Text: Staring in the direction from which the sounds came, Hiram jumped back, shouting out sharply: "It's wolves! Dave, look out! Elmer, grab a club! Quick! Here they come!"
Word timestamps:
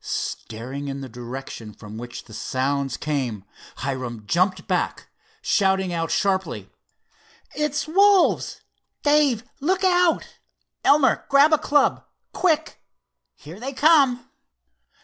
Staring 0.03 0.87
in 0.87 1.01
the 1.01 1.07
direction 1.07 1.73
from 1.75 1.95
which 1.99 2.23
the 2.23 2.33
sounds 2.33 2.97
came, 2.97 3.43
Hiram 3.75 4.25
jumped 4.25 4.67
back, 4.67 5.09
shouting 5.43 5.93
out 5.93 6.09
sharply: 6.09 6.71
"It's 7.53 7.87
wolves! 7.87 8.61
Dave, 9.03 9.43
look 9.59 9.83
out! 9.83 10.39
Elmer, 10.83 11.25
grab 11.29 11.53
a 11.53 11.59
club! 11.59 12.03
Quick! 12.33 12.81
Here 13.35 13.59
they 13.59 13.73
come!" 13.73 14.27